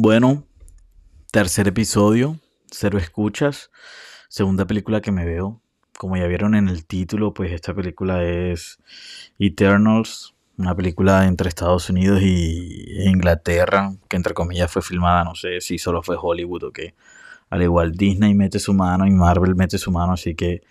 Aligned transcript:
Bueno, 0.00 0.44
tercer 1.32 1.66
episodio, 1.66 2.38
cero 2.70 2.98
escuchas, 2.98 3.72
segunda 4.28 4.64
película 4.64 5.00
que 5.00 5.10
me 5.10 5.24
veo. 5.24 5.60
Como 5.98 6.16
ya 6.16 6.28
vieron 6.28 6.54
en 6.54 6.68
el 6.68 6.86
título, 6.86 7.34
pues 7.34 7.50
esta 7.50 7.74
película 7.74 8.22
es 8.22 8.78
Eternals, 9.40 10.36
una 10.56 10.76
película 10.76 11.26
entre 11.26 11.48
Estados 11.48 11.90
Unidos 11.90 12.22
y 12.22 13.08
Inglaterra, 13.08 13.92
que 14.08 14.16
entre 14.16 14.34
comillas 14.34 14.70
fue 14.70 14.82
filmada, 14.82 15.24
no 15.24 15.34
sé 15.34 15.60
si 15.60 15.78
solo 15.78 16.00
fue 16.04 16.16
Hollywood 16.16 16.62
o 16.62 16.70
qué. 16.70 16.94
Al 17.50 17.62
igual 17.62 17.90
Disney 17.96 18.36
mete 18.36 18.60
su 18.60 18.74
mano 18.74 19.04
y 19.04 19.10
Marvel 19.10 19.56
mete 19.56 19.78
su 19.78 19.90
mano, 19.90 20.12
así 20.12 20.36
que 20.36 20.62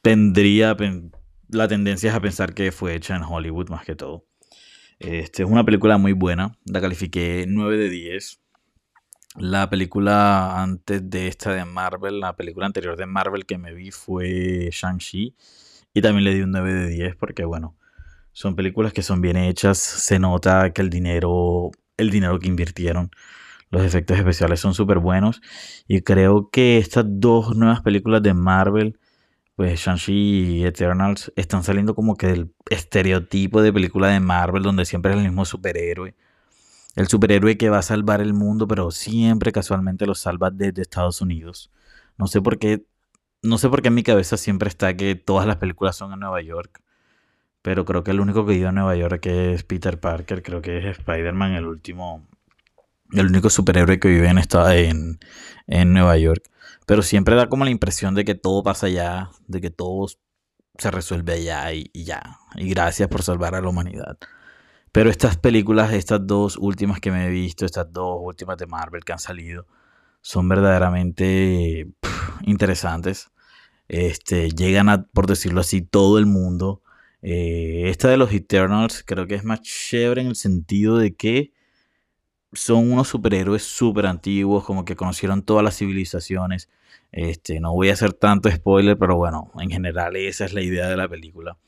tendría 0.00 0.76
la 1.48 1.66
tendencia 1.66 2.10
es 2.10 2.16
a 2.16 2.20
pensar 2.20 2.54
que 2.54 2.70
fue 2.70 2.94
hecha 2.94 3.16
en 3.16 3.24
Hollywood 3.24 3.68
más 3.68 3.84
que 3.84 3.96
todo. 3.96 4.24
Este, 5.02 5.42
es 5.42 5.48
una 5.48 5.64
película 5.64 5.98
muy 5.98 6.12
buena, 6.12 6.56
la 6.64 6.80
califiqué 6.80 7.44
9 7.48 7.76
de 7.76 7.88
10. 7.88 8.40
La 9.36 9.68
película 9.68 10.62
antes 10.62 11.10
de 11.10 11.26
esta 11.26 11.52
de 11.52 11.64
Marvel, 11.64 12.20
la 12.20 12.36
película 12.36 12.66
anterior 12.66 12.96
de 12.96 13.06
Marvel 13.06 13.44
que 13.44 13.58
me 13.58 13.74
vi 13.74 13.90
fue 13.90 14.68
Shang-Chi 14.70 15.34
y 15.92 16.02
también 16.02 16.24
le 16.24 16.34
di 16.34 16.42
un 16.42 16.52
9 16.52 16.72
de 16.72 16.88
10 16.88 17.16
porque 17.16 17.44
bueno, 17.44 17.76
son 18.30 18.54
películas 18.54 18.92
que 18.92 19.02
son 19.02 19.20
bien 19.20 19.36
hechas, 19.36 19.78
se 19.78 20.20
nota 20.20 20.72
que 20.72 20.82
el 20.82 20.90
dinero, 20.90 21.72
el 21.96 22.10
dinero 22.10 22.38
que 22.38 22.46
invirtieron, 22.46 23.10
los 23.70 23.82
efectos 23.82 24.16
especiales 24.18 24.60
son 24.60 24.72
súper 24.72 24.98
buenos 24.98 25.40
y 25.88 26.02
creo 26.02 26.48
que 26.50 26.78
estas 26.78 27.06
dos 27.08 27.56
nuevas 27.56 27.80
películas 27.80 28.22
de 28.22 28.34
Marvel 28.34 29.00
pues 29.56 29.80
Shang-Chi 29.80 30.58
y 30.58 30.64
Eternals 30.64 31.32
están 31.36 31.62
saliendo 31.64 31.94
como 31.94 32.16
que 32.16 32.28
del 32.28 32.54
estereotipo 32.70 33.62
de 33.62 33.72
película 33.72 34.08
de 34.08 34.20
Marvel 34.20 34.62
donde 34.62 34.84
siempre 34.84 35.12
es 35.12 35.18
el 35.18 35.24
mismo 35.24 35.44
superhéroe. 35.44 36.14
El 36.96 37.08
superhéroe 37.08 37.56
que 37.56 37.70
va 37.70 37.78
a 37.78 37.82
salvar 37.82 38.20
el 38.20 38.34
mundo, 38.34 38.68
pero 38.68 38.90
siempre 38.90 39.52
casualmente 39.52 40.06
lo 40.06 40.14
salva 40.14 40.50
desde 40.50 40.82
Estados 40.82 41.20
Unidos. 41.20 41.70
No 42.18 42.26
sé 42.26 42.40
por 42.42 42.58
qué, 42.58 42.84
no 43.42 43.58
sé 43.58 43.68
por 43.68 43.82
qué 43.82 43.88
en 43.88 43.94
mi 43.94 44.02
cabeza 44.02 44.36
siempre 44.36 44.68
está 44.68 44.96
que 44.96 45.14
todas 45.14 45.46
las 45.46 45.56
películas 45.56 45.96
son 45.96 46.12
en 46.12 46.20
Nueva 46.20 46.42
York. 46.42 46.82
Pero 47.62 47.84
creo 47.84 48.04
que 48.04 48.10
el 48.12 48.20
único 48.20 48.46
que 48.46 48.54
vive 48.54 48.68
en 48.68 48.74
Nueva 48.74 48.96
York 48.96 49.24
es 49.26 49.64
Peter 49.64 49.98
Parker, 50.00 50.42
creo 50.42 50.62
que 50.62 50.78
es 50.78 50.98
Spider-Man 50.98 51.52
el 51.52 51.66
último, 51.66 52.26
el 53.12 53.26
único 53.26 53.50
superhéroe 53.50 53.98
que 53.98 54.08
vive 54.08 54.28
en, 54.28 54.38
en, 54.38 55.18
en 55.66 55.92
Nueva 55.92 56.16
York. 56.18 56.44
Pero 56.86 57.02
siempre 57.02 57.36
da 57.36 57.48
como 57.48 57.64
la 57.64 57.70
impresión 57.70 58.14
de 58.14 58.24
que 58.24 58.34
todo 58.34 58.62
pasa 58.62 58.86
allá, 58.86 59.30
de 59.46 59.60
que 59.60 59.70
todo 59.70 60.08
se 60.78 60.90
resuelve 60.90 61.34
allá 61.34 61.72
y, 61.72 61.90
ya. 61.94 62.38
Y 62.56 62.68
gracias 62.68 63.08
por 63.08 63.22
salvar 63.22 63.54
a 63.54 63.60
la 63.60 63.68
humanidad. 63.68 64.18
Pero 64.90 65.10
estas 65.10 65.36
películas, 65.38 65.92
estas 65.92 66.26
dos 66.26 66.56
últimas 66.58 67.00
que 67.00 67.10
me 67.10 67.26
he 67.26 67.30
visto, 67.30 67.64
estas 67.64 67.92
dos 67.92 68.18
últimas 68.20 68.58
de 68.58 68.66
Marvel 68.66 69.04
que 69.04 69.12
han 69.12 69.18
salido, 69.18 69.66
son 70.20 70.48
verdaderamente 70.48 71.88
interesantes. 72.42 73.30
Este, 73.88 74.50
llegan 74.50 74.88
a, 74.88 75.04
por 75.04 75.26
decirlo 75.26 75.60
así, 75.60 75.82
todo 75.82 76.18
el 76.18 76.26
mundo. 76.26 76.82
Eh, 77.22 77.84
esta 77.88 78.08
de 78.08 78.16
los 78.16 78.32
Eternals 78.32 79.04
creo 79.06 79.26
que 79.26 79.36
es 79.36 79.44
más 79.44 79.60
chévere 79.62 80.22
en 80.22 80.28
el 80.28 80.36
sentido 80.36 80.98
de 80.98 81.14
que 81.14 81.52
son 82.52 82.92
unos 82.92 83.08
superhéroes 83.08 83.62
súper 83.62 84.06
antiguos, 84.06 84.64
como 84.64 84.84
que 84.84 84.96
conocieron 84.96 85.42
todas 85.42 85.64
las 85.64 85.76
civilizaciones. 85.76 86.68
Este, 87.12 87.60
no 87.60 87.72
voy 87.72 87.90
a 87.90 87.94
hacer 87.94 88.12
tanto 88.12 88.50
spoiler, 88.50 88.98
pero 88.98 89.16
bueno, 89.16 89.50
en 89.58 89.70
general 89.70 90.16
esa 90.16 90.44
es 90.44 90.52
la 90.52 90.62
idea 90.62 90.88
de 90.88 90.96
la 90.96 91.08
película. 91.08 91.58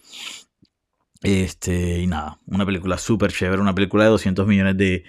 Este, 1.23 2.01
y 2.01 2.07
nada, 2.07 2.39
una 2.47 2.67
película 2.67 2.99
súper 2.99 3.33
chévere, 3.33 3.63
una 3.63 3.75
película 3.75 4.05
de 4.05 4.11
200 4.11 4.47
millones 4.47 4.77
de 4.77 5.05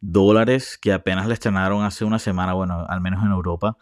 dólares 0.00 0.78
que 0.78 0.92
apenas 0.92 1.26
la 1.26 1.34
estrenaron 1.34 1.84
hace 1.84 2.04
una 2.04 2.18
semana, 2.20 2.52
bueno, 2.54 2.86
al 2.88 3.00
menos 3.00 3.24
en 3.24 3.32
Europa, 3.32 3.76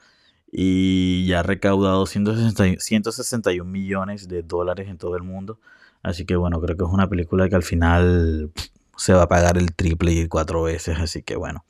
y 0.50 1.26
ya 1.26 1.40
ha 1.40 1.42
recaudado 1.42 2.06
161 2.06 3.70
millones 3.70 4.28
de 4.28 4.42
dólares 4.42 4.88
en 4.88 4.96
todo 4.98 5.16
el 5.16 5.22
mundo. 5.22 5.60
Así 6.02 6.24
que 6.24 6.36
bueno, 6.36 6.60
creo 6.60 6.76
que 6.76 6.84
es 6.84 6.90
una 6.90 7.08
película 7.08 7.48
que 7.48 7.56
al 7.56 7.62
final 7.62 8.52
se 8.96 9.12
va 9.12 9.22
a 9.22 9.28
pagar 9.28 9.58
el 9.58 9.74
triple 9.74 10.12
y 10.12 10.28
cuatro 10.28 10.62
veces, 10.62 10.98
así 10.98 11.22
que 11.22 11.36
bueno. 11.36 11.64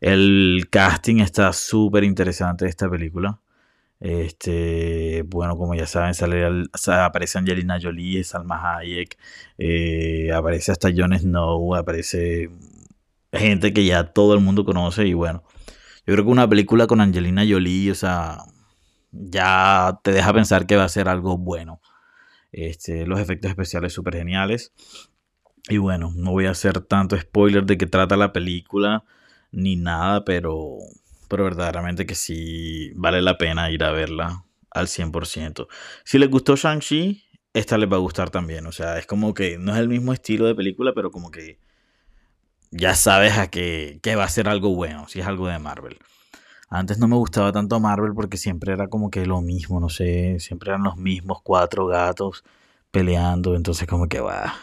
El 0.00 0.68
casting 0.70 1.16
está 1.20 1.52
súper 1.52 2.04
interesante 2.04 2.64
de 2.64 2.70
esta 2.70 2.88
película. 2.88 3.40
Este, 4.00 5.22
bueno, 5.26 5.56
como 5.56 5.74
ya 5.74 5.86
saben, 5.86 6.14
sale, 6.14 6.68
aparece 6.86 7.38
Angelina 7.38 7.78
Jolie, 7.82 8.22
Salma 8.22 8.76
Hayek, 8.78 9.18
eh, 9.58 10.30
aparece 10.32 10.70
hasta 10.72 10.88
Jon 10.96 11.18
Snow, 11.18 11.74
aparece 11.74 12.50
gente 13.32 13.72
que 13.72 13.84
ya 13.84 14.04
todo 14.12 14.34
el 14.34 14.40
mundo 14.40 14.64
conoce 14.64 15.06
y 15.06 15.14
bueno, 15.14 15.42
yo 16.06 16.14
creo 16.14 16.24
que 16.24 16.30
una 16.30 16.48
película 16.48 16.86
con 16.86 17.00
Angelina 17.00 17.44
Jolie, 17.48 17.90
o 17.90 17.94
sea, 17.94 18.38
ya 19.12 19.98
te 20.02 20.12
deja 20.12 20.32
pensar 20.32 20.66
que 20.66 20.76
va 20.76 20.84
a 20.84 20.88
ser 20.88 21.08
algo 21.08 21.36
bueno. 21.36 21.80
Este, 22.52 23.06
los 23.06 23.20
efectos 23.20 23.50
especiales 23.50 23.92
súper 23.92 24.16
geniales. 24.16 24.72
Y 25.68 25.78
bueno, 25.78 26.12
no 26.16 26.32
voy 26.32 26.46
a 26.46 26.52
hacer 26.52 26.80
tanto 26.80 27.18
spoiler 27.18 27.64
de 27.64 27.76
qué 27.76 27.86
trata 27.86 28.16
la 28.16 28.32
película 28.32 29.04
ni 29.52 29.76
nada, 29.76 30.24
pero, 30.24 30.78
pero 31.28 31.44
verdaderamente 31.44 32.06
que 32.06 32.14
sí 32.14 32.92
vale 32.94 33.22
la 33.22 33.38
pena 33.38 33.70
ir 33.70 33.84
a 33.84 33.92
verla 33.92 34.44
al 34.70 34.86
100%. 34.88 35.68
Si 36.04 36.18
les 36.18 36.30
gustó 36.30 36.56
Shang-Chi, 36.56 37.22
esta 37.52 37.78
les 37.78 37.90
va 37.90 37.96
a 37.96 38.00
gustar 38.00 38.30
también. 38.30 38.66
O 38.66 38.72
sea, 38.72 38.98
es 38.98 39.06
como 39.06 39.34
que 39.34 39.58
no 39.58 39.72
es 39.74 39.78
el 39.78 39.88
mismo 39.88 40.12
estilo 40.12 40.46
de 40.46 40.54
película, 40.54 40.92
pero 40.94 41.10
como 41.10 41.30
que 41.30 41.58
ya 42.70 42.94
sabes 42.94 43.38
a 43.38 43.48
que, 43.48 44.00
que 44.02 44.16
va 44.16 44.24
a 44.24 44.28
ser 44.28 44.48
algo 44.48 44.74
bueno, 44.74 45.08
si 45.08 45.20
es 45.20 45.26
algo 45.26 45.48
de 45.48 45.58
Marvel. 45.58 45.98
Antes 46.70 46.98
no 46.98 47.08
me 47.08 47.16
gustaba 47.16 47.52
tanto 47.52 47.80
Marvel 47.80 48.12
porque 48.14 48.36
siempre 48.36 48.72
era 48.72 48.88
como 48.88 49.10
que 49.10 49.26
lo 49.26 49.40
mismo, 49.40 49.80
no 49.80 49.88
sé, 49.88 50.38
siempre 50.40 50.70
eran 50.70 50.82
los 50.82 50.96
mismos 50.96 51.40
cuatro 51.42 51.86
gatos 51.86 52.44
peleando, 52.90 53.54
entonces 53.54 53.88
como 53.88 54.08
que 54.08 54.20
va, 54.20 54.54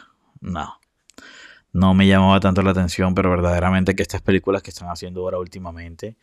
no 0.41 0.79
no 1.75 1.93
me 1.93 2.07
llamaba 2.07 2.39
tanto 2.39 2.61
la 2.61 2.71
atención, 2.71 3.13
pero 3.13 3.29
verdaderamente 3.29 3.95
que 3.95 4.01
estas 4.01 4.21
películas 4.21 4.63
que 4.63 4.69
están 4.69 4.87
haciendo 4.87 5.19
ahora 5.21 5.39
últimamente 5.39 6.15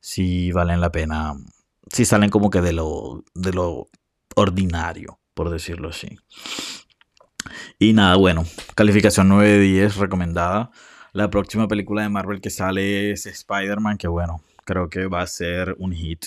sí 0.00 0.52
valen 0.52 0.82
la 0.82 0.92
pena, 0.92 1.32
sí 1.90 2.04
salen 2.04 2.28
como 2.28 2.50
que 2.50 2.60
de 2.60 2.74
lo, 2.74 3.24
de 3.34 3.54
lo 3.54 3.88
ordinario, 4.36 5.18
por 5.32 5.48
decirlo 5.48 5.88
así. 5.88 6.18
Y 7.78 7.94
nada, 7.94 8.16
bueno, 8.16 8.44
calificación 8.74 9.30
9 9.30 9.48
de 9.48 9.60
10 9.60 9.96
recomendada. 9.96 10.70
La 11.14 11.30
próxima 11.30 11.66
película 11.68 12.02
de 12.02 12.10
Marvel 12.10 12.42
que 12.42 12.50
sale 12.50 13.12
es 13.12 13.24
Spider-Man, 13.24 13.96
que 13.96 14.08
bueno, 14.08 14.42
creo 14.66 14.90
que 14.90 15.06
va 15.06 15.22
a 15.22 15.26
ser 15.26 15.74
un 15.78 15.92
hit. 15.92 16.26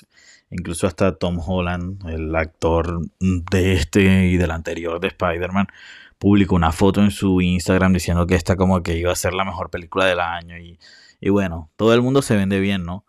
Incluso 0.52 0.88
hasta 0.88 1.16
Tom 1.16 1.40
Holland, 1.46 2.08
el 2.08 2.36
actor 2.36 3.02
de 3.20 3.74
este 3.74 4.28
y 4.28 4.38
del 4.38 4.52
anterior 4.52 5.00
de 5.00 5.08
Spider-Man, 5.08 5.68
publicó 6.18 6.56
una 6.56 6.72
foto 6.72 7.02
en 7.02 7.12
su 7.12 7.42
Instagram 7.42 7.94
diciendo 7.94 8.26
que 8.28 8.36
esta 8.36 8.56
como 8.56 8.82
que 8.84 8.98
iba 8.98 9.12
a 9.12 9.16
ser 9.16 9.34
la 9.34 9.44
mejor 9.44 9.70
película 9.70 10.06
del 10.06 10.20
año 10.20 10.58
y, 10.58 10.80
y 11.20 11.30
bueno, 11.30 11.72
todo 11.76 11.94
el 11.94 12.02
mundo 12.02 12.22
se 12.22 12.36
vende 12.36 12.60
bien, 12.60 12.86
¿no? 12.86 13.06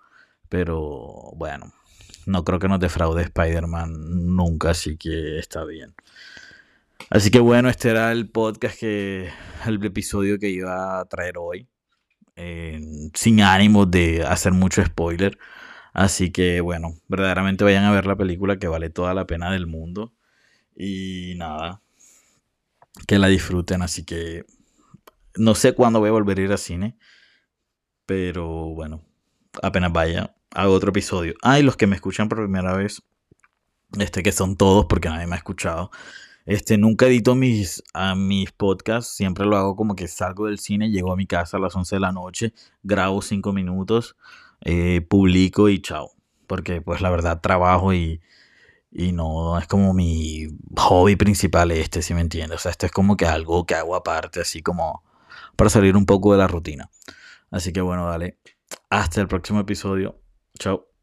Pero 0.49 1.31
bueno, 1.37 1.73
no 2.27 2.45
creo 2.45 2.59
que 2.59 2.69
nos 2.69 2.81
defraude 2.81 3.23
Spider-Man 3.23 4.35
nunca, 4.35 4.71
así 4.71 4.97
que 4.97 5.39
está 5.39 5.65
bien. 5.65 5.95
Así 7.11 7.31
que 7.31 7.39
bueno, 7.39 7.69
este 7.69 7.91
era 7.91 8.11
el 8.11 8.29
podcast 8.29 8.79
que, 8.81 9.31
el 9.67 9.85
episodio 9.85 10.39
que 10.39 10.49
iba 10.51 11.01
a 11.01 11.05
traer 11.05 11.35
hoy. 11.39 11.69
sin 13.15 13.41
ánimo 13.41 13.87
de 13.87 14.25
hacer 14.25 14.53
mucho 14.53 14.85
spoiler. 14.85 15.39
Así 15.97 16.31
que 16.31 16.61
bueno, 16.61 16.93
verdaderamente 17.09 17.65
vayan 17.65 17.85
a 17.85 17.91
ver 17.91 18.05
la 18.05 18.17
película 18.17 18.59
que 18.59 18.69
vale 18.69 18.91
toda 18.91 19.15
la 19.15 19.27
pena 19.27 19.51
del 19.51 19.67
mundo. 19.67 20.13
Y 20.77 21.33
nada, 21.39 21.81
que 23.07 23.19
la 23.19 23.29
disfruten. 23.29 23.81
Así 23.81 24.05
que 24.05 24.45
no 25.37 25.55
sé 25.55 25.73
cuándo 25.73 25.99
voy 26.01 26.11
a 26.11 26.13
volver 26.13 26.39
a 26.39 26.43
ir 26.43 26.53
al 26.53 26.59
cine. 26.59 26.99
Pero 28.05 28.47
bueno, 28.75 29.07
apenas 29.63 29.91
vaya, 29.91 30.37
hago 30.51 30.75
otro 30.75 30.91
episodio. 30.91 31.33
Ah, 31.43 31.59
y 31.59 31.63
los 31.63 31.79
que 31.79 31.87
me 31.87 31.97
escuchan 31.97 32.29
por 32.29 32.43
primera 32.43 32.77
vez, 32.77 33.03
este 33.99 34.23
que 34.23 34.33
son 34.33 34.57
todos 34.57 34.85
porque 34.85 35.09
nadie 35.09 35.27
me 35.27 35.37
ha 35.37 35.39
escuchado. 35.39 35.91
Este, 36.45 36.77
nunca 36.77 37.07
edito 37.07 37.35
mis, 37.35 37.83
a 37.95 38.15
mis 38.15 38.53
podcasts, 38.53 39.17
siempre 39.17 39.47
lo 39.47 39.57
hago 39.57 39.77
como 39.77 39.97
que 39.97 40.09
salgo 40.09 40.47
del 40.47 40.59
cine, 40.59 40.91
llego 40.91 41.11
a 41.11 41.17
mi 41.17 41.27
casa 41.27 41.57
a 41.57 41.61
las 41.61 41.75
11 41.75 41.97
de 41.97 42.01
la 42.01 42.13
noche, 42.13 42.53
grabo 42.83 43.23
5 43.23 43.53
minutos, 43.55 44.15
eh, 44.67 45.01
publico 45.01 45.69
y 45.69 45.81
chao. 45.81 46.11
Porque 46.47 46.81
pues 46.83 47.01
la 47.01 47.11
verdad 47.11 47.41
trabajo 47.41 47.95
y, 47.95 48.21
y 48.93 49.13
no 49.13 49.59
es 49.59 49.67
como 49.67 49.95
mi 49.95 50.49
hobby 50.77 51.17
principal 51.17 51.71
este, 51.71 52.03
si 52.03 52.15
me 52.15 52.21
entiendes. 52.21 52.59
O 52.59 52.63
sea, 52.63 52.73
esto 52.73 52.87
es 52.87 52.93
como 52.93 53.17
que 53.17 53.27
algo 53.27 53.65
que 53.65 53.75
hago 53.77 53.95
aparte, 53.97 54.41
así 54.41 54.63
como 54.63 55.03
para 55.57 55.71
salir 55.71 55.97
un 55.97 56.07
poco 56.07 56.33
de 56.33 56.39
la 56.39 56.49
rutina. 56.49 56.91
Así 57.51 57.73
que 57.73 57.81
bueno, 57.81 58.07
dale. 58.07 58.39
Hasta 58.91 59.21
el 59.21 59.29
próximo 59.29 59.61
episodio. 59.61 60.21
Chao. 60.59 60.96